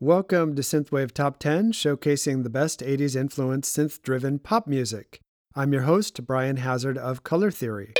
Welcome 0.00 0.54
to 0.56 0.60
Synthwave 0.60 1.12
Top 1.12 1.38
10, 1.38 1.72
showcasing 1.72 2.42
the 2.42 2.50
best 2.50 2.80
80s 2.80 3.16
influenced 3.16 3.74
synth 3.74 4.02
driven 4.02 4.38
pop 4.38 4.66
music. 4.66 5.20
I'm 5.54 5.72
your 5.72 5.84
host, 5.84 6.26
Brian 6.26 6.58
Hazard 6.58 6.98
of 6.98 7.22
Color 7.22 7.50
Theory. 7.50 7.94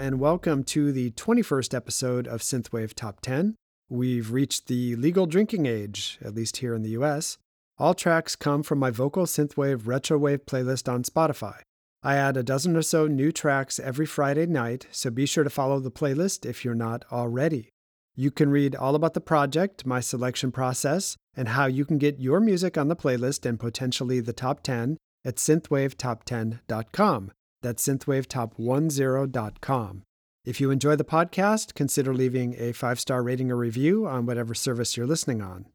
And 0.00 0.18
welcome 0.18 0.64
to 0.64 0.92
the 0.92 1.10
21st 1.10 1.74
episode 1.74 2.26
of 2.26 2.40
Synthwave 2.40 2.94
Top 2.94 3.20
10. 3.20 3.54
We've 3.90 4.32
reached 4.32 4.66
the 4.66 4.96
legal 4.96 5.26
drinking 5.26 5.66
age, 5.66 6.18
at 6.24 6.34
least 6.34 6.56
here 6.56 6.74
in 6.74 6.80
the 6.80 6.96
US. 7.00 7.36
All 7.76 7.92
tracks 7.92 8.34
come 8.34 8.62
from 8.62 8.78
my 8.78 8.90
vocal 8.90 9.26
synthwave 9.26 9.82
retrowave 9.82 10.46
playlist 10.46 10.90
on 10.90 11.02
Spotify. 11.02 11.58
I 12.02 12.16
add 12.16 12.38
a 12.38 12.42
dozen 12.42 12.78
or 12.78 12.82
so 12.82 13.08
new 13.08 13.30
tracks 13.30 13.78
every 13.78 14.06
Friday 14.06 14.46
night, 14.46 14.86
so 14.90 15.10
be 15.10 15.26
sure 15.26 15.44
to 15.44 15.50
follow 15.50 15.78
the 15.80 15.90
playlist 15.90 16.48
if 16.48 16.64
you're 16.64 16.74
not 16.74 17.04
already. 17.12 17.68
You 18.16 18.30
can 18.30 18.48
read 18.48 18.74
all 18.74 18.94
about 18.94 19.12
the 19.12 19.20
project, 19.20 19.84
my 19.84 20.00
selection 20.00 20.50
process, 20.50 21.18
and 21.36 21.48
how 21.48 21.66
you 21.66 21.84
can 21.84 21.98
get 21.98 22.18
your 22.18 22.40
music 22.40 22.78
on 22.78 22.88
the 22.88 22.96
playlist 22.96 23.44
and 23.44 23.60
potentially 23.60 24.20
the 24.20 24.32
top 24.32 24.62
10 24.62 24.96
at 25.26 25.36
synthwavetop10.com. 25.36 27.32
That's 27.62 27.86
synthwavetop10.com. 27.86 30.02
If 30.44 30.60
you 30.60 30.70
enjoy 30.70 30.96
the 30.96 31.04
podcast, 31.04 31.74
consider 31.74 32.14
leaving 32.14 32.54
a 32.58 32.72
five 32.72 32.98
star 32.98 33.22
rating 33.22 33.50
or 33.50 33.56
review 33.56 34.06
on 34.06 34.24
whatever 34.24 34.54
service 34.54 34.96
you're 34.96 35.06
listening 35.06 35.42
on. 35.42 35.66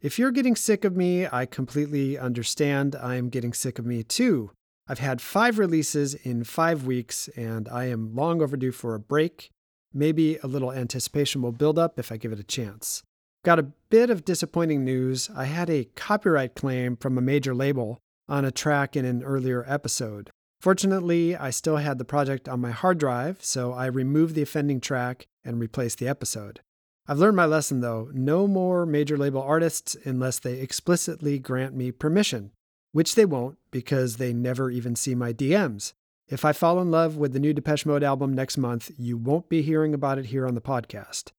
If 0.00 0.18
you're 0.18 0.30
getting 0.30 0.56
sick 0.56 0.84
of 0.84 0.96
me, 0.96 1.26
I 1.26 1.46
completely 1.46 2.18
understand. 2.18 2.96
I 2.96 3.16
am 3.16 3.28
getting 3.28 3.52
sick 3.52 3.78
of 3.78 3.86
me 3.86 4.02
too. 4.02 4.50
I've 4.86 4.98
had 4.98 5.22
five 5.22 5.58
releases 5.58 6.14
in 6.14 6.44
five 6.44 6.84
weeks, 6.84 7.28
and 7.36 7.68
I 7.68 7.86
am 7.86 8.14
long 8.14 8.42
overdue 8.42 8.72
for 8.72 8.94
a 8.94 9.00
break. 9.00 9.50
Maybe 9.94 10.36
a 10.38 10.46
little 10.46 10.72
anticipation 10.72 11.40
will 11.40 11.52
build 11.52 11.78
up 11.78 11.98
if 11.98 12.12
I 12.12 12.18
give 12.18 12.32
it 12.32 12.40
a 12.40 12.44
chance. 12.44 13.02
Got 13.44 13.58
a 13.58 13.70
bit 13.90 14.10
of 14.10 14.24
disappointing 14.24 14.84
news. 14.84 15.30
I 15.34 15.44
had 15.44 15.70
a 15.70 15.84
copyright 15.94 16.54
claim 16.54 16.96
from 16.96 17.16
a 17.16 17.22
major 17.22 17.54
label 17.54 17.98
on 18.28 18.44
a 18.44 18.50
track 18.50 18.96
in 18.96 19.04
an 19.04 19.22
earlier 19.22 19.64
episode. 19.66 20.30
Fortunately, 20.64 21.36
I 21.36 21.50
still 21.50 21.76
had 21.76 21.98
the 21.98 22.06
project 22.06 22.48
on 22.48 22.62
my 22.62 22.70
hard 22.70 22.96
drive, 22.96 23.44
so 23.44 23.74
I 23.74 23.84
removed 23.84 24.34
the 24.34 24.40
offending 24.40 24.80
track 24.80 25.26
and 25.44 25.60
replaced 25.60 25.98
the 25.98 26.08
episode. 26.08 26.60
I've 27.06 27.18
learned 27.18 27.36
my 27.36 27.44
lesson 27.44 27.80
though 27.80 28.08
no 28.14 28.48
more 28.48 28.86
major 28.86 29.18
label 29.18 29.42
artists 29.42 29.94
unless 30.06 30.38
they 30.38 30.60
explicitly 30.60 31.38
grant 31.38 31.74
me 31.74 31.92
permission, 31.92 32.50
which 32.92 33.14
they 33.14 33.26
won't 33.26 33.58
because 33.70 34.16
they 34.16 34.32
never 34.32 34.70
even 34.70 34.96
see 34.96 35.14
my 35.14 35.34
DMs. 35.34 35.92
If 36.28 36.46
I 36.46 36.54
fall 36.54 36.80
in 36.80 36.90
love 36.90 37.18
with 37.18 37.34
the 37.34 37.40
new 37.40 37.52
Depeche 37.52 37.84
Mode 37.84 38.02
album 38.02 38.32
next 38.32 38.56
month, 38.56 38.90
you 38.96 39.18
won't 39.18 39.50
be 39.50 39.60
hearing 39.60 39.92
about 39.92 40.16
it 40.16 40.24
here 40.24 40.46
on 40.46 40.54
the 40.54 40.62
podcast. 40.62 41.32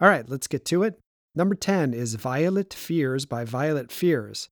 All 0.00 0.08
right, 0.08 0.28
let's 0.28 0.48
get 0.48 0.64
to 0.64 0.82
it. 0.82 0.98
Number 1.36 1.54
10 1.54 1.94
is 1.94 2.16
Violet 2.16 2.74
Fears 2.74 3.26
by 3.26 3.44
Violet 3.44 3.92
Fears. 3.92 4.48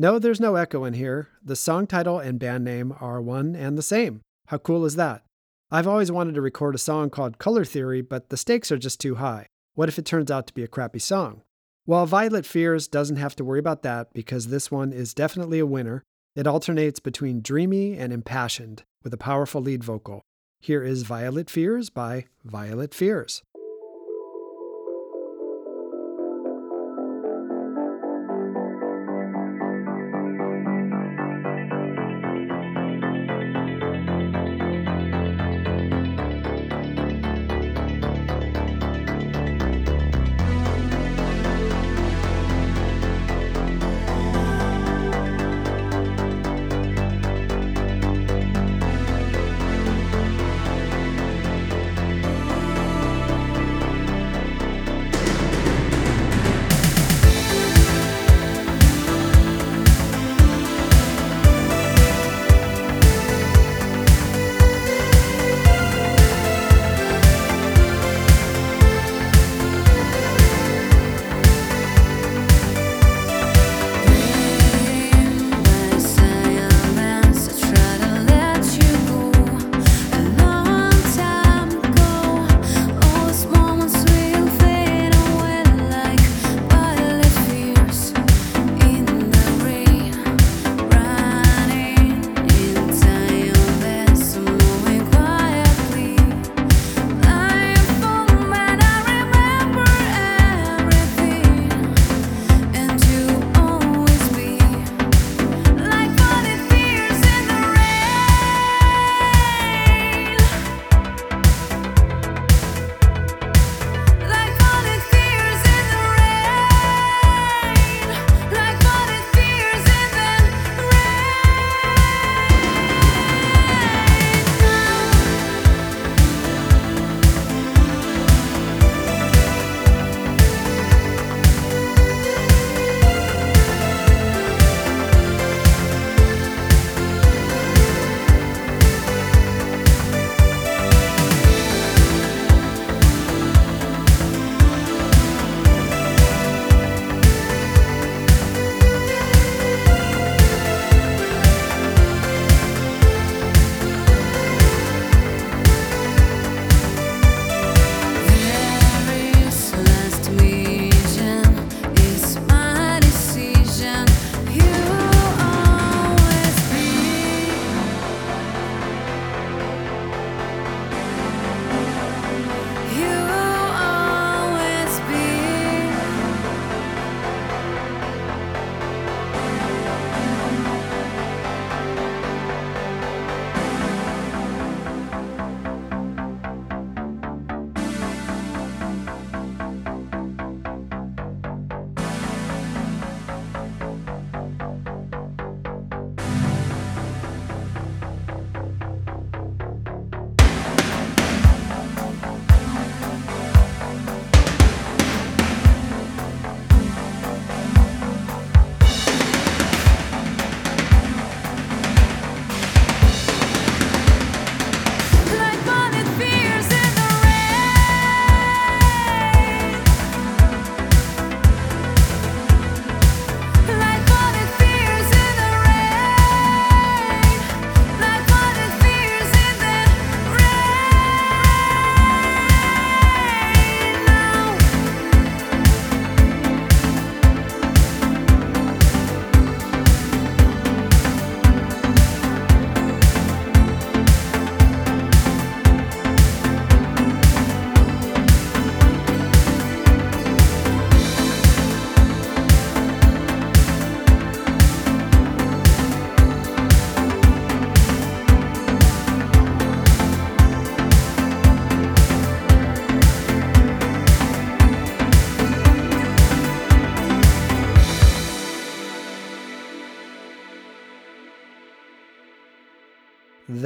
No, 0.00 0.18
there's 0.18 0.40
no 0.40 0.54
echo 0.54 0.84
in 0.84 0.94
here. 0.94 1.28
The 1.44 1.54
song 1.54 1.86
title 1.86 2.18
and 2.18 2.38
band 2.38 2.64
name 2.64 2.94
are 3.00 3.20
one 3.20 3.54
and 3.54 3.76
the 3.76 3.82
same. 3.82 4.22
How 4.46 4.56
cool 4.56 4.86
is 4.86 4.96
that? 4.96 5.24
I've 5.70 5.86
always 5.86 6.10
wanted 6.10 6.36
to 6.36 6.40
record 6.40 6.74
a 6.74 6.78
song 6.78 7.10
called 7.10 7.36
Color 7.36 7.66
Theory, 7.66 8.00
but 8.00 8.30
the 8.30 8.38
stakes 8.38 8.72
are 8.72 8.78
just 8.78 8.98
too 8.98 9.16
high. 9.16 9.44
What 9.74 9.90
if 9.90 9.98
it 9.98 10.06
turns 10.06 10.30
out 10.30 10.46
to 10.46 10.54
be 10.54 10.62
a 10.62 10.68
crappy 10.68 11.00
song? 11.00 11.42
Well, 11.84 12.06
Violet 12.06 12.46
Fears 12.46 12.88
doesn't 12.88 13.16
have 13.18 13.36
to 13.36 13.44
worry 13.44 13.58
about 13.58 13.82
that 13.82 14.14
because 14.14 14.46
this 14.46 14.70
one 14.70 14.94
is 14.94 15.12
definitely 15.12 15.58
a 15.58 15.66
winner. 15.66 16.02
It 16.34 16.46
alternates 16.46 16.98
between 16.98 17.42
dreamy 17.42 17.98
and 17.98 18.10
impassioned 18.10 18.84
with 19.04 19.12
a 19.12 19.18
powerful 19.18 19.60
lead 19.60 19.84
vocal. 19.84 20.22
Here 20.62 20.82
is 20.82 21.02
Violet 21.02 21.50
Fears 21.50 21.90
by 21.90 22.24
Violet 22.42 22.94
Fears. 22.94 23.42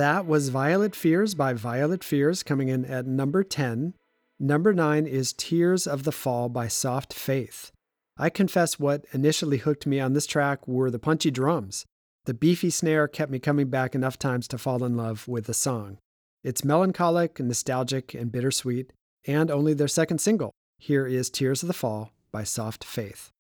That 0.05 0.27
was 0.27 0.51
Violet 0.51 0.95
Fears 0.95 1.35
by 1.35 1.55
Violet 1.55 2.05
Fears 2.05 2.43
coming 2.43 2.69
in 2.69 2.85
at 2.85 3.07
number 3.07 3.43
10. 3.43 3.95
Number 4.39 4.75
9 4.75 5.07
is 5.07 5.33
Tears 5.33 5.87
of 5.87 6.03
the 6.03 6.13
Fall 6.13 6.51
by 6.51 6.69
Soft 6.69 7.15
Faith. 7.15 7.73
I 8.19 8.29
confess 8.29 8.79
what 8.79 9.07
initially 9.15 9.57
hooked 9.57 9.87
me 9.87 10.01
on 10.01 10.13
this 10.13 10.27
track 10.27 10.69
were 10.69 10.91
the 10.91 10.99
punchy 10.99 11.31
drums. 11.31 11.87
The 12.27 12.35
beefy 12.35 12.69
snare 12.69 13.09
kept 13.09 13.33
me 13.33 13.39
coming 13.39 13.71
back 13.71 13.95
enough 13.95 14.19
times 14.19 14.47
to 14.49 14.59
fall 14.59 14.85
in 14.85 14.95
love 14.95 15.27
with 15.27 15.47
the 15.47 15.55
song. 15.55 15.97
It's 16.43 16.67
melancholic, 16.67 17.41
nostalgic, 17.41 18.13
and 18.13 18.31
bittersweet, 18.31 18.93
and 19.27 19.51
only 19.51 19.73
their 19.73 19.89
second 19.89 20.19
single. 20.19 20.53
Here 20.77 21.07
is 21.07 21.31
Tears 21.31 21.63
of 21.63 21.69
the 21.69 21.73
Fall 21.73 22.11
by 22.31 22.45
Soft 22.45 22.85
Faith. 22.85 23.31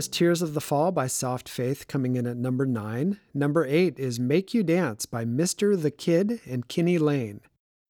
Was 0.00 0.08
Tears 0.08 0.40
of 0.40 0.54
the 0.54 0.62
Fall 0.62 0.92
by 0.92 1.06
Soft 1.06 1.46
Faith 1.46 1.86
coming 1.86 2.16
in 2.16 2.26
at 2.26 2.38
number 2.38 2.64
nine. 2.64 3.20
Number 3.34 3.66
eight 3.66 3.98
is 3.98 4.18
Make 4.18 4.54
You 4.54 4.62
Dance 4.62 5.04
by 5.04 5.26
Mr. 5.26 5.78
the 5.78 5.90
Kid 5.90 6.40
and 6.48 6.66
Kenny 6.66 6.96
Lane. 6.96 7.42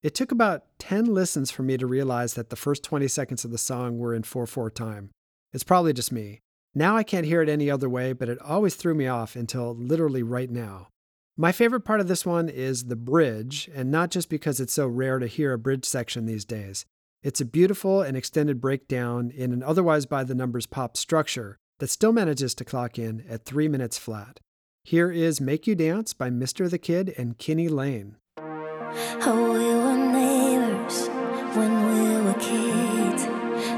It 0.03 0.13
took 0.17 0.33
about 0.33 0.65
10 0.81 1.05
listens 1.05 1.53
for 1.53 1.63
me 1.63 1.77
to 1.77 1.87
realize 1.87 2.35
that 2.35 2.51
the 2.51 2.57
first 2.57 2.83
20 2.83 3.07
seconds 3.07 3.45
of 3.45 3.53
the 3.53 3.59
song 3.59 4.01
were 4.01 4.13
in 4.13 4.25
4 4.25 4.49
4 4.49 4.73
time. 4.73 5.11
It's 5.53 5.63
probably 5.63 5.93
just 5.93 6.11
me. 6.11 6.41
Now 6.75 6.97
I 6.97 7.05
can't 7.05 7.27
hear 7.27 7.43
it 7.43 7.49
any 7.49 7.71
other 7.71 7.89
way, 7.89 8.13
but 8.13 8.29
it 8.29 8.43
always 8.43 8.75
threw 8.75 8.97
me 8.97 9.07
off 9.07 9.37
until 9.37 9.73
literally 9.73 10.25
right 10.25 10.51
now. 10.51 10.89
My 11.37 11.53
favorite 11.53 11.85
part 11.85 12.01
of 12.01 12.09
this 12.09 12.27
one 12.27 12.49
is 12.49 12.87
the 12.87 12.97
bridge, 12.97 13.71
and 13.73 13.89
not 13.89 14.11
just 14.11 14.29
because 14.29 14.59
it's 14.59 14.73
so 14.73 14.89
rare 14.89 15.21
to 15.21 15.29
hear 15.29 15.53
a 15.53 15.59
bridge 15.59 15.85
section 15.85 16.27
these 16.27 16.45
days. 16.45 16.87
It's 17.23 17.41
a 17.41 17.45
beautiful 17.45 18.03
and 18.03 18.17
extended 18.17 18.61
breakdown 18.61 19.31
in 19.31 19.53
an 19.53 19.63
otherwise 19.63 20.07
by 20.07 20.25
the 20.25 20.35
numbers 20.35 20.67
pop 20.67 20.97
structure 20.97 21.60
that 21.81 21.91
still 21.91 22.13
manages 22.13 22.55
to 22.55 22.65
clock 22.65 22.99
in 22.99 23.25
at 23.29 23.45
three 23.45 23.69
minutes 23.69 23.99
flat. 23.99 24.39
Here 24.85 25.11
is 25.11 25.41
Make 25.41 25.67
You 25.67 25.75
Dance 25.75 26.15
by 26.15 26.31
Mr. 26.31 26.71
the 26.71 26.79
Kid 26.79 27.13
and 27.19 27.37
Kenny 27.37 27.69
Lane. 27.69 28.17
Oh, 28.39 29.53
we 29.53 29.67
were 29.85 29.97
neighbors 30.13 31.09
when 31.57 31.73
we 31.91 32.25
were 32.25 32.39
kids. 32.39 33.25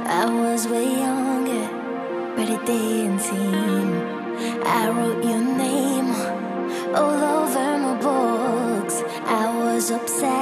I 0.07 0.27
was 0.27 0.69
way 0.69 0.85
younger, 0.85 2.37
but 2.37 2.49
it 2.51 2.67
didn't 2.67 3.21
seem. 3.21 3.93
I 4.65 4.91
wrote 4.91 5.25
your 5.25 5.41
name 5.57 6.13
all 6.95 7.45
over 7.45 7.79
my 7.79 8.01
board. 8.01 8.33
obsessed 9.91 10.42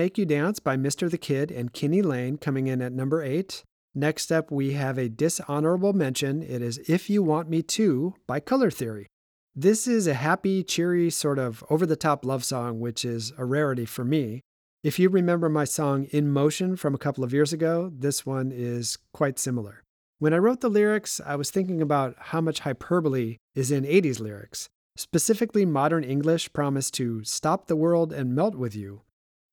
Make 0.00 0.16
You 0.16 0.24
Dance 0.24 0.60
by 0.60 0.78
Mr. 0.78 1.10
the 1.10 1.18
Kid 1.18 1.50
and 1.50 1.74
Kenny 1.74 2.00
Lane 2.00 2.38
coming 2.38 2.68
in 2.68 2.80
at 2.80 2.90
number 2.90 3.22
eight. 3.22 3.64
Next 3.94 4.32
up, 4.32 4.50
we 4.50 4.72
have 4.72 4.96
a 4.96 5.10
dishonorable 5.10 5.92
mention. 5.92 6.42
It 6.42 6.62
is 6.62 6.78
If 6.88 7.10
You 7.10 7.22
Want 7.22 7.50
Me 7.50 7.60
To 7.60 8.14
by 8.26 8.40
Color 8.40 8.70
Theory. 8.70 9.08
This 9.54 9.86
is 9.86 10.06
a 10.06 10.14
happy, 10.14 10.64
cheery, 10.64 11.10
sort 11.10 11.38
of 11.38 11.62
over 11.68 11.84
the 11.84 11.96
top 11.96 12.24
love 12.24 12.44
song, 12.44 12.80
which 12.80 13.04
is 13.04 13.34
a 13.36 13.44
rarity 13.44 13.84
for 13.84 14.02
me. 14.02 14.40
If 14.82 14.98
you 14.98 15.10
remember 15.10 15.50
my 15.50 15.64
song 15.64 16.04
In 16.12 16.32
Motion 16.32 16.76
from 16.76 16.94
a 16.94 16.98
couple 16.98 17.22
of 17.22 17.34
years 17.34 17.52
ago, 17.52 17.92
this 17.94 18.24
one 18.24 18.52
is 18.54 18.96
quite 19.12 19.38
similar. 19.38 19.82
When 20.18 20.32
I 20.32 20.38
wrote 20.38 20.62
the 20.62 20.70
lyrics, 20.70 21.20
I 21.26 21.36
was 21.36 21.50
thinking 21.50 21.82
about 21.82 22.16
how 22.18 22.40
much 22.40 22.60
hyperbole 22.60 23.36
is 23.54 23.70
in 23.70 23.84
80s 23.84 24.18
lyrics. 24.18 24.70
Specifically, 24.96 25.66
modern 25.66 26.04
English 26.04 26.54
promised 26.54 26.94
to 26.94 27.22
stop 27.22 27.66
the 27.66 27.76
world 27.76 28.14
and 28.14 28.34
melt 28.34 28.54
with 28.54 28.74
you. 28.74 29.02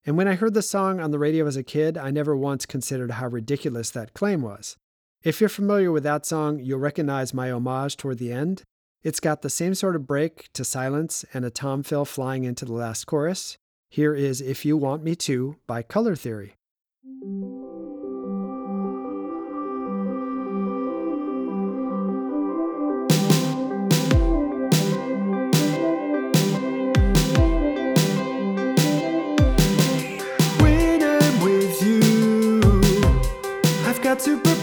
And 0.07 0.15
when 0.15 0.29
I 0.29 0.35
heard 0.35 0.53
the 0.53 0.61
song 0.61 1.01
on 1.01 1.11
the 1.11 1.19
radio 1.19 1.45
as 1.47 1.57
a 1.57 1.63
kid, 1.63 1.97
I 1.97 2.11
never 2.11 2.33
once 2.33 2.65
considered 2.65 3.11
how 3.11 3.27
ridiculous 3.27 3.89
that 3.91 4.13
claim 4.13 4.41
was. 4.41 4.77
If 5.21 5.41
you're 5.41 5.49
familiar 5.49 5.91
with 5.91 6.03
that 6.03 6.25
song, 6.25 6.59
you'll 6.59 6.79
recognize 6.79 7.33
my 7.33 7.51
homage 7.51 7.97
toward 7.97 8.17
the 8.17 8.31
end. 8.31 8.63
It's 9.03 9.19
got 9.19 9.41
the 9.41 9.49
same 9.49 9.75
sort 9.75 9.97
of 9.97 10.07
break 10.07 10.47
to 10.53 10.63
silence 10.63 11.25
and 11.33 11.43
a 11.43 11.49
tom 11.49 11.83
fill 11.83 12.05
flying 12.05 12.45
into 12.45 12.63
the 12.63 12.71
last 12.71 13.03
chorus. 13.03 13.57
Here 13.89 14.13
is 14.13 14.39
If 14.39 14.63
You 14.63 14.77
Want 14.77 15.03
Me 15.03 15.13
To 15.15 15.57
by 15.67 15.81
Color 15.81 16.15
Theory. 16.15 16.53
Got 34.17 34.56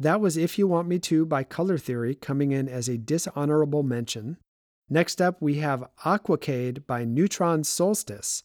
That 0.00 0.20
was 0.20 0.36
If 0.36 0.58
You 0.58 0.68
Want 0.68 0.86
Me 0.86 1.00
To 1.00 1.26
by 1.26 1.42
Color 1.42 1.76
Theory 1.76 2.14
coming 2.14 2.52
in 2.52 2.68
as 2.68 2.88
a 2.88 2.96
dishonorable 2.96 3.82
mention. 3.82 4.36
Next 4.88 5.20
up, 5.20 5.42
we 5.42 5.56
have 5.56 5.88
Aquacade 6.04 6.86
by 6.86 7.04
Neutron 7.04 7.64
Solstice. 7.64 8.44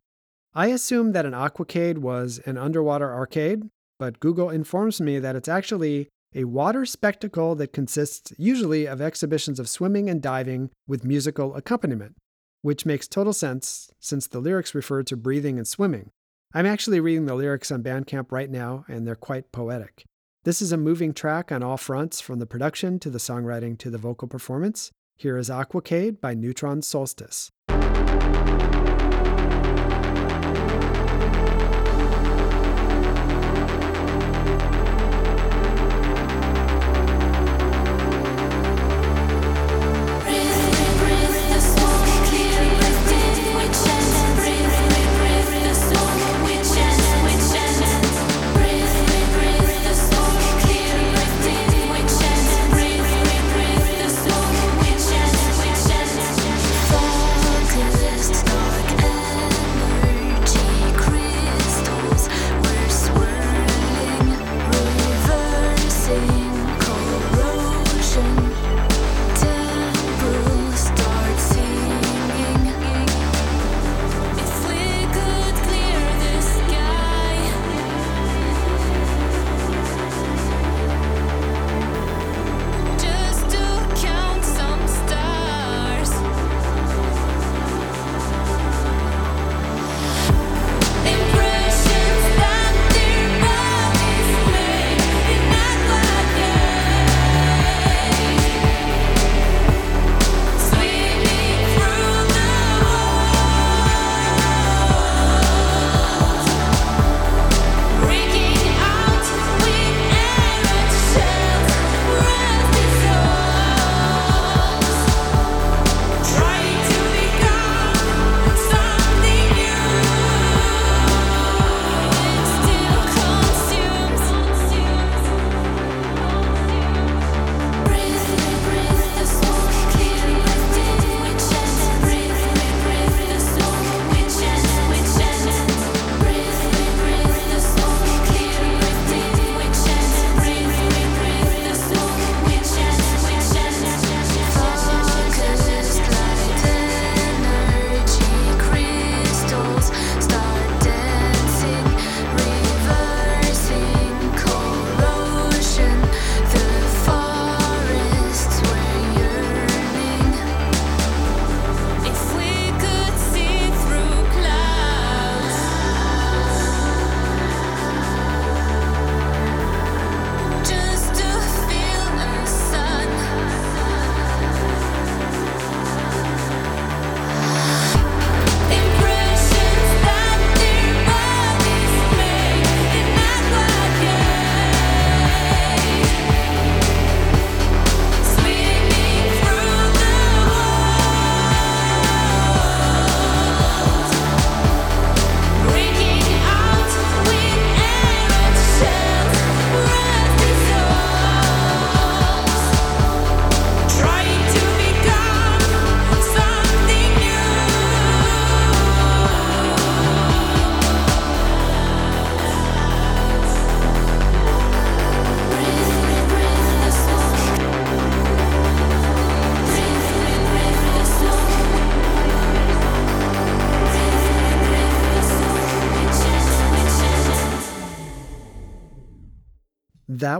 I 0.55 0.67
assumed 0.67 1.13
that 1.13 1.27
an 1.27 1.33
aquacade 1.33 1.99
was 1.99 2.39
an 2.47 2.57
underwater 2.57 3.13
arcade, 3.13 3.69
but 3.99 4.19
Google 4.19 4.49
informs 4.49 4.99
me 4.99 5.19
that 5.19 5.35
it's 5.35 5.47
actually 5.47 6.09
a 6.33 6.45
water 6.45 6.87
spectacle 6.87 7.53
that 7.55 7.71
consists 7.71 8.33
usually 8.39 8.87
of 8.87 8.99
exhibitions 8.99 9.59
of 9.59 9.69
swimming 9.69 10.09
and 10.09 10.23
diving 10.23 10.71
with 10.87 11.05
musical 11.05 11.55
accompaniment, 11.55 12.15
which 12.63 12.85
makes 12.85 13.07
total 13.07 13.33
sense 13.33 13.91
since 13.99 14.25
the 14.25 14.39
lyrics 14.39 14.73
refer 14.73 15.03
to 15.03 15.15
breathing 15.15 15.59
and 15.59 15.67
swimming. 15.67 16.09
I'm 16.51 16.65
actually 16.65 16.99
reading 16.99 17.25
the 17.25 17.35
lyrics 17.35 17.71
on 17.71 17.83
Bandcamp 17.83 18.31
right 18.31 18.49
now, 18.49 18.85
and 18.87 19.05
they're 19.05 19.15
quite 19.15 19.51
poetic. 19.51 20.03
This 20.45 20.61
is 20.61 20.73
a 20.73 20.77
moving 20.77 21.13
track 21.13 21.53
on 21.53 21.63
all 21.63 21.77
fronts, 21.77 22.19
from 22.19 22.39
the 22.39 22.45
production 22.45 22.99
to 22.99 23.09
the 23.09 23.17
songwriting 23.17 23.77
to 23.77 23.89
the 23.89 23.97
vocal 23.97 24.27
performance. 24.27 24.91
Here 25.15 25.37
is 25.37 25.49
Aquacade 25.49 26.19
by 26.19 26.33
Neutron 26.33 26.81
Solstice. 26.81 27.49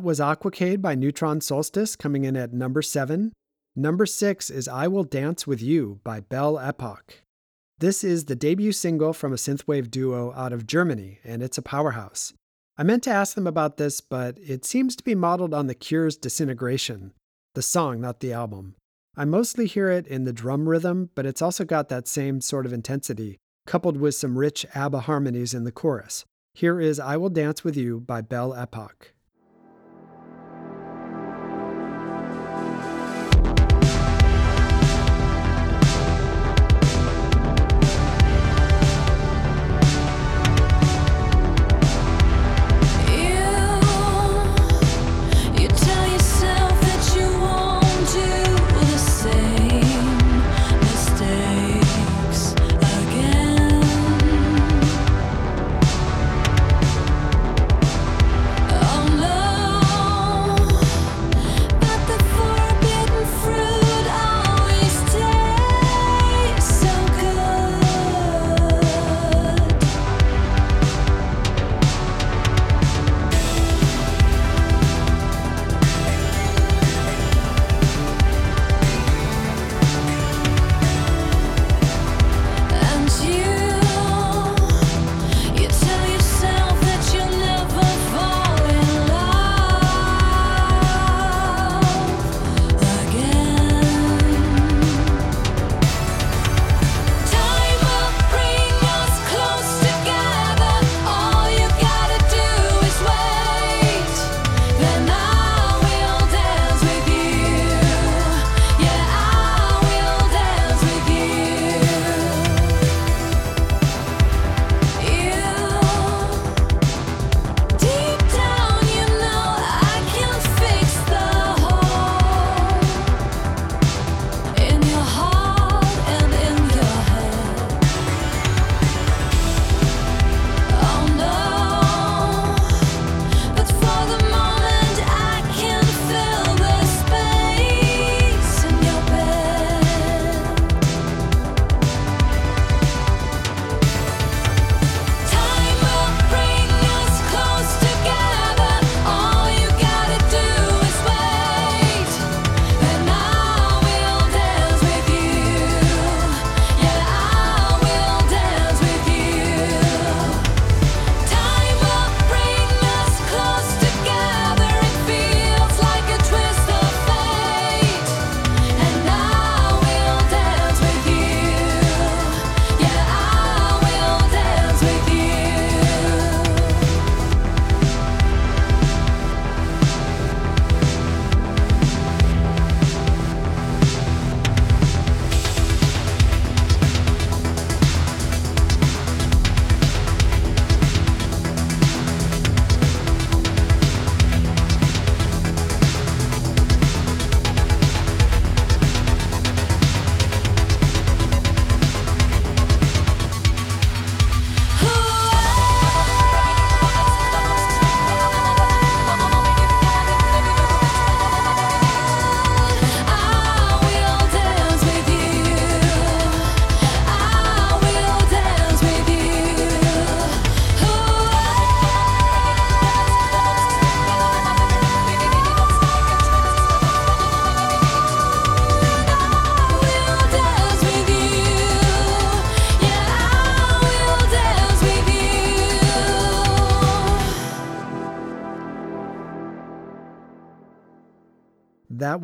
That 0.03 0.07
was 0.07 0.19
Aquacade 0.19 0.81
by 0.81 0.95
Neutron 0.95 1.39
Solstice 1.39 1.95
coming 1.95 2.25
in 2.25 2.35
at 2.35 2.51
number 2.51 2.81
seven. 2.81 3.31
Number 3.73 4.05
six 4.05 4.49
is 4.49 4.67
I 4.67 4.85
Will 4.85 5.05
Dance 5.05 5.47
With 5.47 5.61
You 5.61 6.01
by 6.03 6.19
Belle 6.19 6.59
Epoch. 6.59 7.21
This 7.77 8.03
is 8.03 8.25
the 8.25 8.35
debut 8.35 8.73
single 8.73 9.13
from 9.13 9.31
a 9.31 9.37
synthwave 9.37 9.89
duo 9.89 10.33
out 10.33 10.51
of 10.51 10.67
Germany, 10.67 11.19
and 11.23 11.41
it's 11.41 11.57
a 11.57 11.61
powerhouse. 11.61 12.33
I 12.77 12.83
meant 12.83 13.03
to 13.03 13.11
ask 13.11 13.33
them 13.33 13.47
about 13.47 13.77
this, 13.77 14.01
but 14.01 14.37
it 14.39 14.65
seems 14.65 14.97
to 14.97 15.05
be 15.05 15.15
modeled 15.15 15.53
on 15.53 15.67
The 15.67 15.73
Cure's 15.73 16.17
Disintegration, 16.17 17.13
the 17.55 17.61
song, 17.61 18.01
not 18.01 18.19
the 18.19 18.33
album. 18.33 18.75
I 19.15 19.23
mostly 19.23 19.67
hear 19.67 19.89
it 19.89 20.05
in 20.05 20.25
the 20.25 20.33
drum 20.33 20.67
rhythm, 20.67 21.11
but 21.15 21.25
it's 21.25 21.41
also 21.41 21.63
got 21.63 21.87
that 21.87 22.09
same 22.09 22.41
sort 22.41 22.65
of 22.65 22.73
intensity, 22.73 23.37
coupled 23.65 23.95
with 23.95 24.15
some 24.15 24.37
rich 24.37 24.65
ABBA 24.75 24.99
harmonies 24.99 25.53
in 25.53 25.63
the 25.63 25.71
chorus. 25.71 26.25
Here 26.53 26.81
is 26.81 26.99
I 26.99 27.15
Will 27.15 27.29
Dance 27.29 27.63
With 27.63 27.77
You 27.77 28.01
by 28.01 28.19
Belle 28.19 28.53
Epoque. 28.53 29.13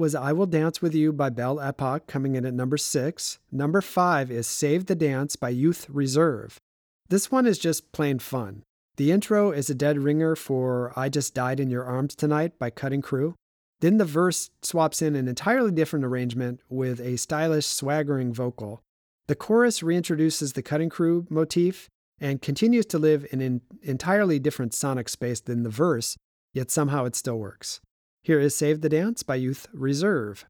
was 0.09 0.15
I 0.15 0.33
Will 0.33 0.47
Dance 0.47 0.81
With 0.81 0.95
You 0.95 1.13
by 1.13 1.29
Belle 1.29 1.59
Epoch, 1.59 2.07
coming 2.07 2.33
in 2.33 2.43
at 2.43 2.55
number 2.55 2.77
six. 2.77 3.37
Number 3.51 3.79
five 3.79 4.31
is 4.31 4.47
Save 4.47 4.87
the 4.87 4.95
Dance 4.95 5.35
by 5.35 5.49
Youth 5.49 5.85
Reserve. 5.87 6.57
This 7.09 7.29
one 7.29 7.45
is 7.45 7.59
just 7.59 7.91
plain 7.91 8.17
fun. 8.17 8.63
The 8.97 9.11
intro 9.11 9.51
is 9.51 9.69
a 9.69 9.75
dead 9.75 9.99
ringer 9.99 10.35
for 10.35 10.93
I 10.95 11.09
Just 11.09 11.35
Died 11.35 11.59
in 11.59 11.69
Your 11.69 11.83
Arms 11.83 12.15
Tonight 12.15 12.57
by 12.57 12.71
Cutting 12.71 13.03
Crew. 13.03 13.35
Then 13.81 13.99
the 13.99 14.03
verse 14.03 14.49
swaps 14.63 15.03
in 15.03 15.15
an 15.15 15.27
entirely 15.27 15.71
different 15.71 16.05
arrangement 16.05 16.61
with 16.69 16.99
a 16.99 17.15
stylish, 17.17 17.67
swaggering 17.67 18.33
vocal. 18.33 18.81
The 19.27 19.35
chorus 19.35 19.81
reintroduces 19.81 20.55
the 20.55 20.63
Cutting 20.63 20.89
Crew 20.89 21.27
motif 21.29 21.87
and 22.19 22.41
continues 22.41 22.87
to 22.87 22.97
live 22.97 23.27
in 23.31 23.41
an 23.41 23.61
entirely 23.83 24.39
different 24.39 24.73
sonic 24.73 25.07
space 25.07 25.39
than 25.39 25.61
the 25.61 25.69
verse, 25.69 26.17
yet 26.51 26.71
somehow 26.71 27.05
it 27.05 27.15
still 27.15 27.37
works. 27.37 27.79
Here 28.21 28.39
is 28.39 28.53
Save 28.53 28.81
the 28.81 28.89
Dance 28.89 29.23
by 29.23 29.35
Youth 29.35 29.67
Reserve. 29.73 30.45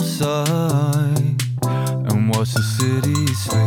side 0.00 1.42
and 1.62 2.28
watch 2.30 2.52
the 2.52 2.62
city 2.62 3.26
sleep. 3.34 3.63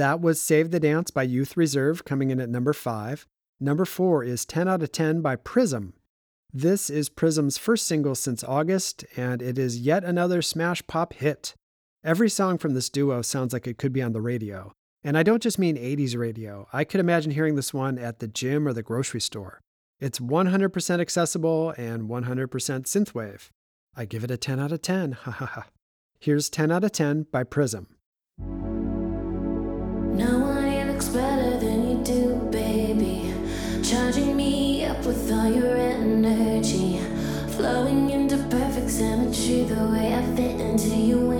That 0.00 0.22
was 0.22 0.40
Save 0.40 0.70
the 0.70 0.80
Dance 0.80 1.10
by 1.10 1.24
Youth 1.24 1.58
Reserve, 1.58 2.06
coming 2.06 2.30
in 2.30 2.40
at 2.40 2.48
number 2.48 2.72
five. 2.72 3.26
Number 3.60 3.84
four 3.84 4.24
is 4.24 4.46
10 4.46 4.66
out 4.66 4.82
of 4.82 4.92
10 4.92 5.20
by 5.20 5.36
Prism. 5.36 5.92
This 6.54 6.88
is 6.88 7.10
Prism's 7.10 7.58
first 7.58 7.86
single 7.86 8.14
since 8.14 8.42
August, 8.42 9.04
and 9.14 9.42
it 9.42 9.58
is 9.58 9.80
yet 9.80 10.02
another 10.02 10.40
smash 10.40 10.82
pop 10.86 11.12
hit. 11.12 11.54
Every 12.02 12.30
song 12.30 12.56
from 12.56 12.72
this 12.72 12.88
duo 12.88 13.20
sounds 13.20 13.52
like 13.52 13.66
it 13.66 13.76
could 13.76 13.92
be 13.92 14.00
on 14.00 14.14
the 14.14 14.22
radio. 14.22 14.72
And 15.04 15.18
I 15.18 15.22
don't 15.22 15.42
just 15.42 15.58
mean 15.58 15.76
80s 15.76 16.16
radio. 16.16 16.66
I 16.72 16.84
could 16.84 17.00
imagine 17.00 17.32
hearing 17.32 17.56
this 17.56 17.74
one 17.74 17.98
at 17.98 18.20
the 18.20 18.26
gym 18.26 18.66
or 18.66 18.72
the 18.72 18.82
grocery 18.82 19.20
store. 19.20 19.60
It's 20.00 20.18
100% 20.18 21.00
accessible 21.00 21.74
and 21.76 22.08
100% 22.08 22.48
synthwave. 22.48 23.50
I 23.94 24.06
give 24.06 24.24
it 24.24 24.30
a 24.30 24.38
10 24.38 24.60
out 24.60 24.72
of 24.72 24.80
10. 24.80 25.12
Ha 25.12 25.30
ha 25.30 25.44
ha. 25.44 25.66
Here's 26.18 26.48
10 26.48 26.72
out 26.72 26.84
of 26.84 26.92
10 26.92 27.26
by 27.30 27.44
Prism. 27.44 27.98
Looks 31.00 31.14
better 31.14 31.56
than 31.56 31.88
you 31.88 32.04
do, 32.04 32.34
baby. 32.50 33.32
Charging 33.82 34.36
me 34.36 34.84
up 34.84 35.02
with 35.06 35.32
all 35.32 35.50
your 35.50 35.74
energy. 35.74 37.00
Flowing 37.56 38.10
into 38.10 38.36
perfect 38.50 38.90
symmetry, 38.90 39.64
the 39.64 39.82
way 39.86 40.12
I 40.12 40.22
fit 40.36 40.60
into 40.60 40.94
you 40.94 41.30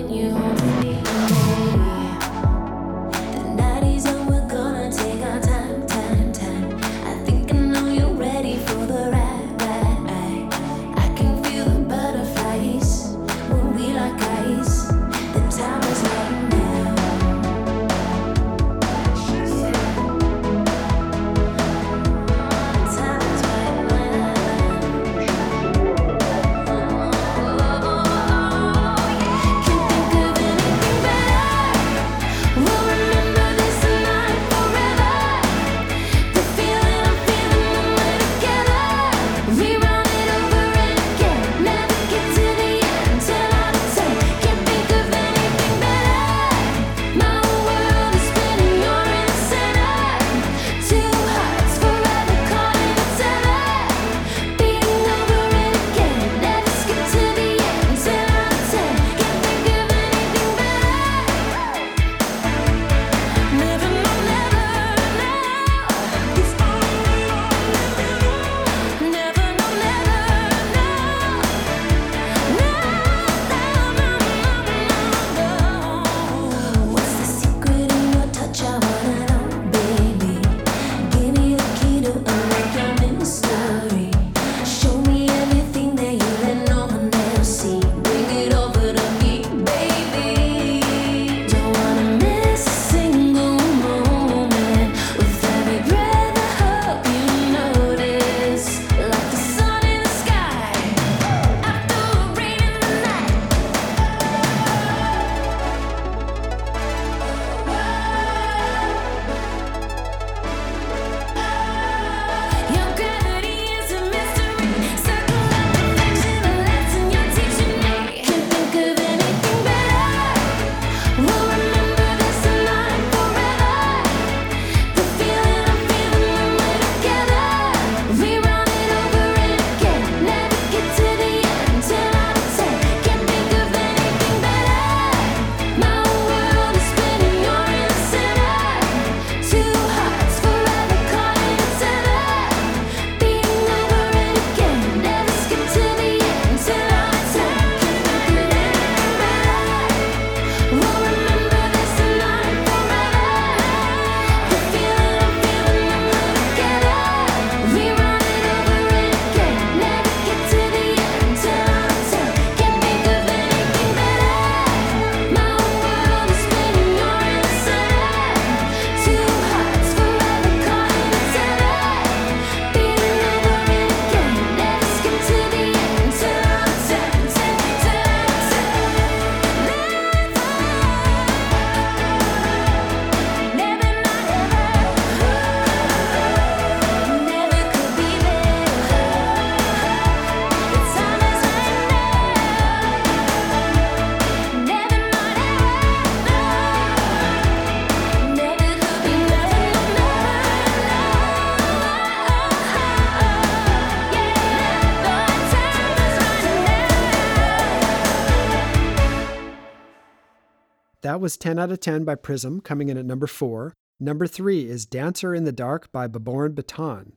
Was 211.21 211.37
10 211.37 211.58
out 211.58 211.71
of 211.71 211.81
10 211.81 212.04
by 212.04 212.14
Prism, 212.14 212.62
coming 212.62 212.88
in 212.88 212.96
at 212.96 213.04
number 213.04 213.27
four. 213.27 213.75
Number 214.00 214.27
three 214.27 214.66
is 214.71 214.87
Dancer 214.87 215.35
in 215.35 215.44
the 215.44 215.52
Dark 215.52 215.92
by 215.92 216.06
Baborn 216.06 216.54
Baton. 216.54 217.12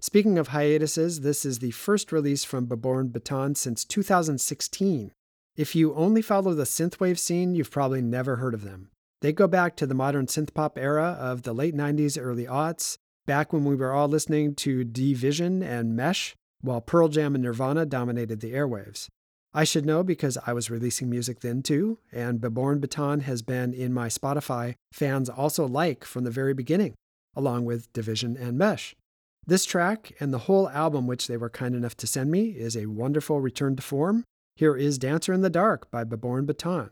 Speaking 0.00 0.38
of 0.38 0.48
hiatuses, 0.48 1.20
this 1.20 1.44
is 1.44 1.60
the 1.60 1.70
first 1.70 2.10
release 2.10 2.42
from 2.42 2.66
Baborn 2.66 3.08
Baton 3.08 3.54
since 3.54 3.84
2016. 3.84 5.12
If 5.56 5.76
you 5.76 5.94
only 5.94 6.20
follow 6.20 6.52
the 6.52 6.64
synthwave 6.64 7.20
scene, 7.20 7.54
you've 7.54 7.70
probably 7.70 8.02
never 8.02 8.36
heard 8.36 8.54
of 8.54 8.64
them. 8.64 8.90
They 9.20 9.32
go 9.32 9.46
back 9.46 9.76
to 9.76 9.86
the 9.86 9.94
modern 9.94 10.26
synthpop 10.26 10.72
era 10.76 11.16
of 11.20 11.42
the 11.42 11.52
late 11.52 11.76
90s, 11.76 12.20
early 12.20 12.46
aughts, 12.46 12.96
back 13.24 13.52
when 13.52 13.64
we 13.64 13.76
were 13.76 13.92
all 13.92 14.08
listening 14.08 14.56
to 14.56 14.82
De/Vision 14.82 15.62
and 15.62 15.94
Mesh, 15.94 16.34
while 16.60 16.80
Pearl 16.80 17.06
Jam 17.06 17.36
and 17.36 17.44
Nirvana 17.44 17.86
dominated 17.86 18.40
the 18.40 18.52
airwaves. 18.52 19.06
I 19.58 19.64
should 19.64 19.84
know 19.84 20.04
because 20.04 20.38
I 20.46 20.52
was 20.52 20.70
releasing 20.70 21.10
music 21.10 21.40
then 21.40 21.64
too, 21.64 21.98
and 22.12 22.40
Baborn 22.40 22.78
Baton 22.78 23.22
has 23.22 23.42
been 23.42 23.74
in 23.74 23.92
my 23.92 24.06
Spotify 24.06 24.76
fans 24.92 25.28
also 25.28 25.66
like 25.66 26.04
from 26.04 26.22
the 26.22 26.30
very 26.30 26.54
beginning, 26.54 26.94
along 27.34 27.64
with 27.64 27.92
De/Vision 27.92 28.36
and 28.36 28.56
Mesh. 28.56 28.94
This 29.44 29.64
track 29.64 30.12
and 30.20 30.32
the 30.32 30.46
whole 30.46 30.68
album, 30.68 31.08
which 31.08 31.26
they 31.26 31.36
were 31.36 31.50
kind 31.50 31.74
enough 31.74 31.96
to 31.96 32.06
send 32.06 32.30
me, 32.30 32.50
is 32.50 32.76
a 32.76 32.86
wonderful 32.86 33.40
return 33.40 33.74
to 33.74 33.82
form. 33.82 34.22
Here 34.54 34.76
is 34.76 34.96
Dancer 34.96 35.32
in 35.32 35.40
the 35.40 35.50
Dark 35.50 35.90
by 35.90 36.04
Baborn 36.04 36.46
Baton. 36.46 36.90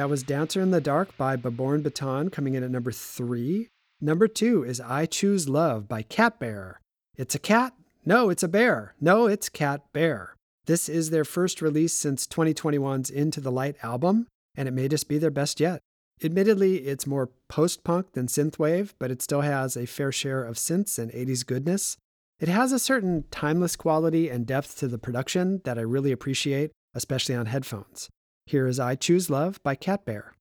That 0.00 0.08
was 0.08 0.22
Dancer 0.22 0.62
in 0.62 0.70
the 0.70 0.80
Dark 0.80 1.14
by 1.18 1.36
Baborn 1.36 1.82
Baton 1.82 2.30
coming 2.30 2.54
in 2.54 2.64
at 2.64 2.70
number 2.70 2.90
three. 2.90 3.68
Number 4.00 4.28
two 4.28 4.64
is 4.64 4.80
I 4.80 5.04
Choose 5.04 5.46
Love 5.46 5.88
by 5.88 6.00
Cat 6.00 6.40
Bear. 6.40 6.80
It's 7.18 7.34
a 7.34 7.38
cat? 7.38 7.74
No, 8.06 8.30
it's 8.30 8.42
a 8.42 8.48
bear. 8.48 8.94
No, 8.98 9.26
it's 9.26 9.50
Cat 9.50 9.82
Bear. 9.92 10.36
This 10.64 10.88
is 10.88 11.10
their 11.10 11.26
first 11.26 11.60
release 11.60 11.92
since 11.92 12.26
2021's 12.26 13.10
Into 13.10 13.42
the 13.42 13.52
Light 13.52 13.76
album, 13.82 14.26
and 14.56 14.66
it 14.66 14.70
may 14.70 14.88
just 14.88 15.06
be 15.06 15.18
their 15.18 15.30
best 15.30 15.60
yet. 15.60 15.82
Admittedly, 16.24 16.76
it's 16.76 17.06
more 17.06 17.28
post 17.50 17.84
punk 17.84 18.12
than 18.12 18.26
synthwave, 18.26 18.94
but 18.98 19.10
it 19.10 19.20
still 19.20 19.42
has 19.42 19.76
a 19.76 19.84
fair 19.84 20.10
share 20.10 20.42
of 20.42 20.56
synths 20.56 20.98
and 20.98 21.12
80s 21.12 21.44
goodness. 21.44 21.98
It 22.38 22.48
has 22.48 22.72
a 22.72 22.78
certain 22.78 23.24
timeless 23.30 23.76
quality 23.76 24.30
and 24.30 24.46
depth 24.46 24.78
to 24.78 24.88
the 24.88 24.96
production 24.96 25.60
that 25.64 25.76
I 25.76 25.82
really 25.82 26.10
appreciate, 26.10 26.70
especially 26.94 27.34
on 27.34 27.44
headphones. 27.44 28.08
Here 28.46 28.66
is 28.66 28.80
I 28.80 28.94
Choose 28.96 29.30
Love 29.30 29.62
by 29.62 29.74
Cat 29.74 30.04
Bear. 30.04 30.32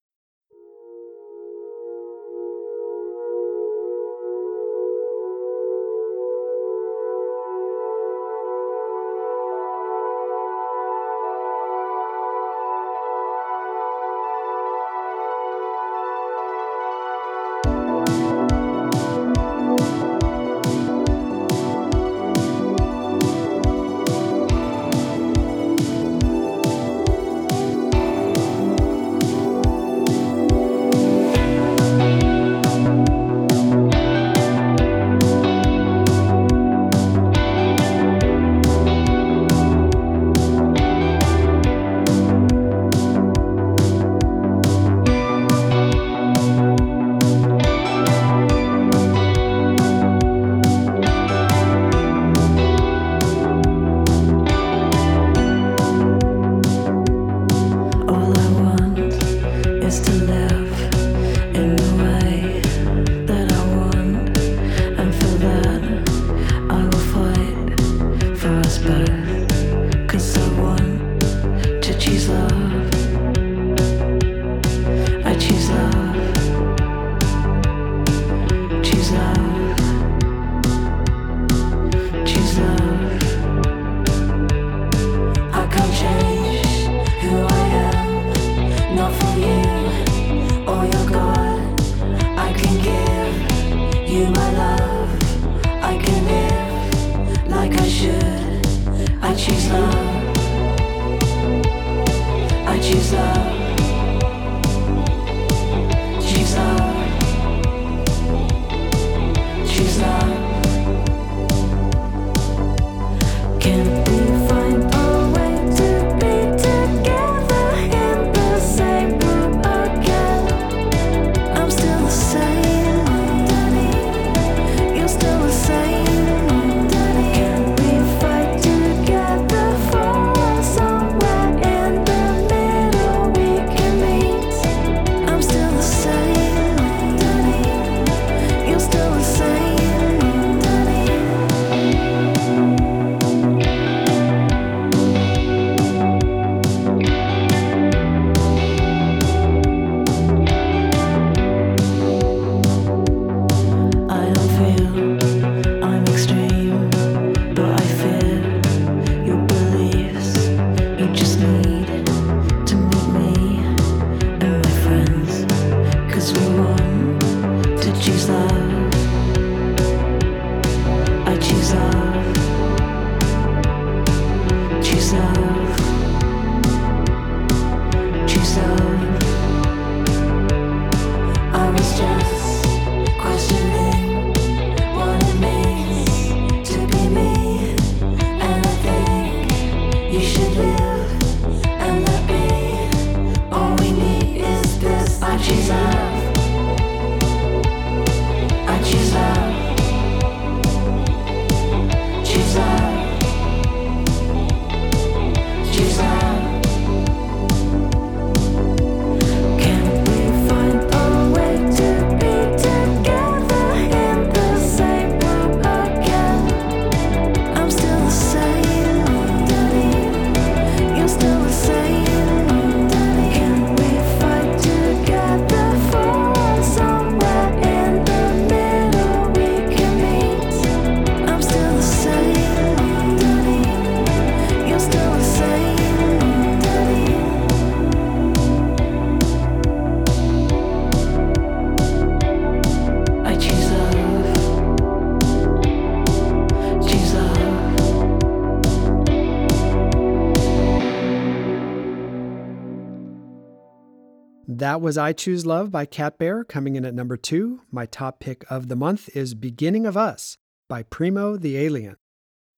That 254.80 254.86
was 254.86 254.98
I 254.98 255.12
Choose 255.12 255.46
Love 255.46 255.72
by 255.72 255.86
Cat 255.86 256.18
Bear 256.18 256.46
coming 256.46 256.78
in 256.78 256.86
at 256.86 256.94
number 256.94 257.18
two. 257.18 257.64
My 257.70 257.86
top 257.86 258.22
pick 258.22 258.50
of 258.50 258.70
the 258.70 258.78
month 258.78 259.14
is 259.14 259.34
Beginning 259.34 259.86
of 259.86 259.98
Us 259.98 260.38
by 260.70 260.84
Primo 260.84 261.36
the 261.36 261.58
Alien. 261.58 261.98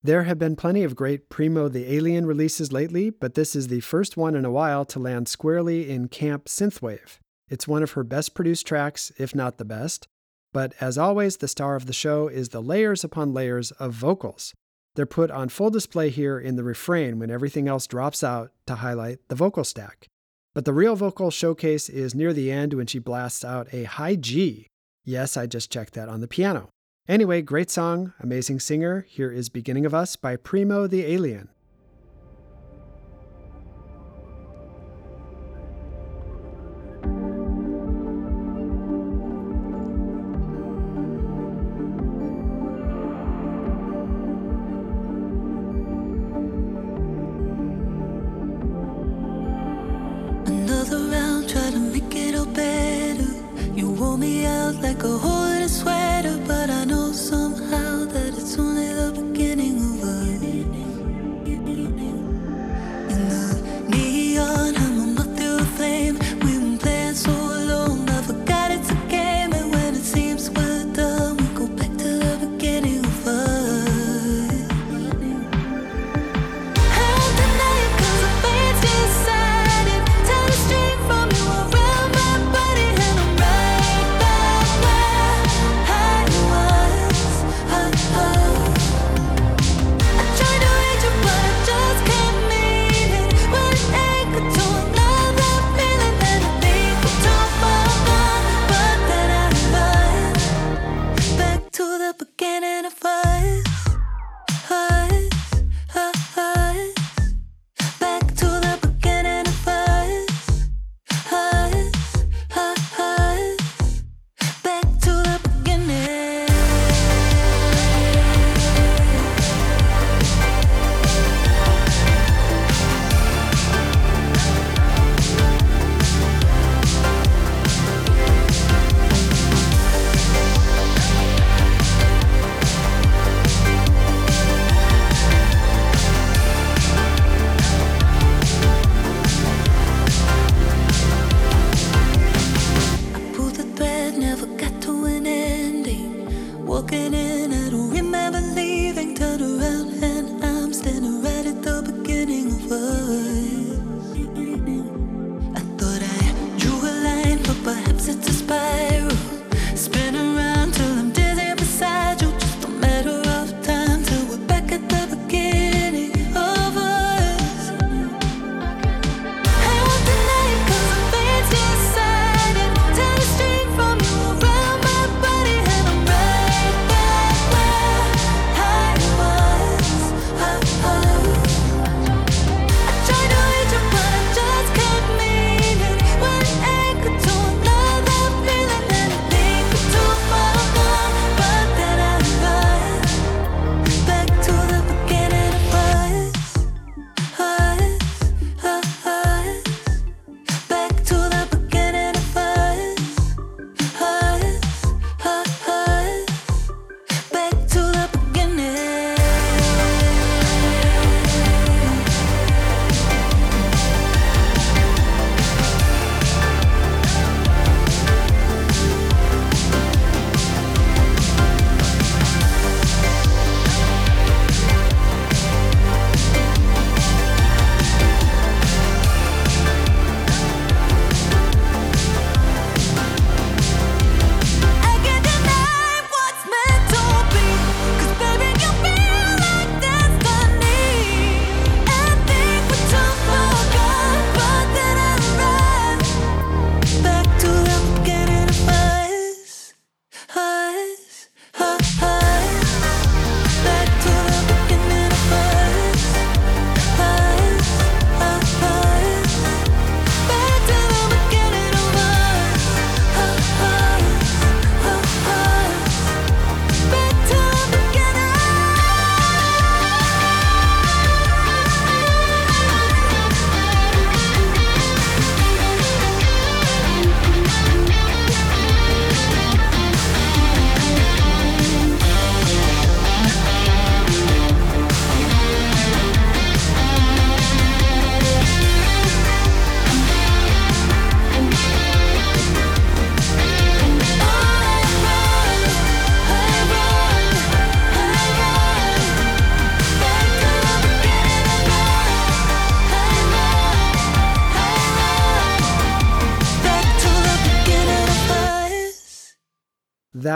There 0.03 0.21
have 0.25 0.37
been 0.37 0.55
plenty 0.55 0.83
of 0.83 0.95
great 0.95 1.29
Primo 1.29 1.67
the 1.67 1.91
Alien 1.91 2.27
releases 2.27 2.71
lately, 2.71 3.09
but 3.09 3.33
this 3.33 3.55
is 3.55 3.69
the 3.69 3.79
first 3.79 4.17
one 4.17 4.35
in 4.35 4.45
a 4.45 4.51
while 4.51 4.85
to 4.85 4.99
land 4.99 5.29
squarely 5.29 5.89
in 5.89 6.09
Camp 6.09 6.45
Synthwave. 6.45 7.17
It's 7.49 7.67
one 7.67 7.81
of 7.81 7.93
her 7.93 8.03
best 8.03 8.35
produced 8.35 8.67
tracks, 8.67 9.11
if 9.17 9.33
not 9.33 9.57
the 9.57 9.65
best. 9.65 10.07
But 10.53 10.75
as 10.79 10.99
always, 10.99 11.37
the 11.37 11.47
star 11.47 11.75
of 11.75 11.87
the 11.87 11.91
show 11.91 12.27
is 12.27 12.49
the 12.49 12.61
layers 12.61 13.03
upon 13.03 13.33
layers 13.33 13.71
of 13.71 13.93
vocals. 13.93 14.53
They're 14.93 15.07
put 15.07 15.31
on 15.31 15.49
full 15.49 15.71
display 15.71 16.11
here 16.11 16.37
in 16.37 16.55
the 16.55 16.63
refrain 16.63 17.17
when 17.17 17.31
everything 17.31 17.67
else 17.67 17.87
drops 17.87 18.23
out 18.23 18.51
to 18.67 18.75
highlight 18.75 19.27
the 19.27 19.33
vocal 19.33 19.63
stack. 19.63 20.10
But 20.53 20.65
the 20.65 20.73
real 20.73 20.97
vocal 20.97 21.31
showcase 21.31 21.87
is 21.87 22.13
near 22.13 22.33
the 22.33 22.51
end 22.51 22.73
when 22.73 22.87
she 22.87 22.99
blasts 22.99 23.45
out 23.45 23.73
a 23.73 23.85
high 23.85 24.15
G. 24.15 24.67
Yes, 25.05 25.37
I 25.37 25.47
just 25.47 25.71
checked 25.71 25.93
that 25.93 26.09
on 26.09 26.19
the 26.19 26.27
piano. 26.27 26.69
Anyway, 27.07 27.41
great 27.41 27.69
song, 27.69 28.13
amazing 28.19 28.59
singer. 28.59 29.05
Here 29.07 29.31
is 29.31 29.49
Beginning 29.49 29.85
of 29.85 29.93
Us 29.93 30.15
by 30.15 30.35
Primo 30.35 30.87
the 30.87 31.05
Alien. 31.05 31.49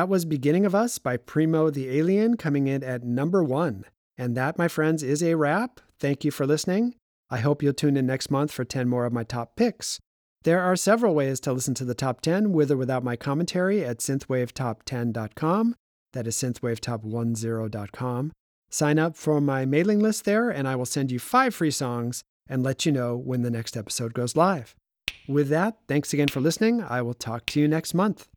That 0.05 0.11
was 0.11 0.23
Beginning 0.23 0.67
of 0.67 0.75
Us 0.75 0.99
by 0.99 1.17
Primo 1.17 1.71
the 1.71 1.89
Alien 1.89 2.37
coming 2.37 2.67
in 2.67 2.83
at 2.83 3.03
number 3.03 3.43
one. 3.43 3.85
And 4.19 4.37
that, 4.37 4.55
my 4.55 4.67
friends, 4.67 5.01
is 5.01 5.23
a 5.23 5.33
wrap. 5.33 5.81
Thank 5.99 6.23
you 6.23 6.29
for 6.29 6.45
listening. 6.45 6.93
I 7.31 7.39
hope 7.39 7.63
you'll 7.63 7.73
tune 7.73 7.97
in 7.97 8.05
next 8.05 8.29
month 8.29 8.51
for 8.51 8.63
10 8.63 8.87
more 8.87 9.07
of 9.07 9.13
my 9.13 9.23
top 9.23 9.55
picks. 9.55 9.99
There 10.43 10.61
are 10.61 10.75
several 10.75 11.15
ways 11.15 11.39
to 11.39 11.53
listen 11.53 11.73
to 11.73 11.85
the 11.85 11.95
top 11.95 12.21
10 12.21 12.51
with 12.51 12.69
or 12.69 12.77
without 12.77 13.03
my 13.03 13.15
commentary 13.15 13.83
at 13.83 13.97
synthwavetop10.com. 13.97 15.75
That 16.13 16.27
is 16.27 16.35
synthwavetop10.com. 16.37 18.31
Sign 18.69 18.99
up 18.99 19.15
for 19.15 19.41
my 19.41 19.65
mailing 19.65 20.01
list 20.01 20.23
there, 20.25 20.51
and 20.51 20.67
I 20.67 20.75
will 20.75 20.85
send 20.85 21.11
you 21.11 21.17
five 21.17 21.55
free 21.55 21.71
songs 21.71 22.21
and 22.47 22.61
let 22.61 22.85
you 22.85 22.91
know 22.91 23.17
when 23.17 23.41
the 23.41 23.49
next 23.49 23.75
episode 23.75 24.13
goes 24.13 24.35
live. 24.35 24.75
With 25.27 25.49
that, 25.49 25.77
thanks 25.87 26.13
again 26.13 26.27
for 26.27 26.41
listening. 26.41 26.83
I 26.83 27.01
will 27.01 27.15
talk 27.15 27.47
to 27.47 27.59
you 27.59 27.67
next 27.67 27.95
month. 27.95 28.27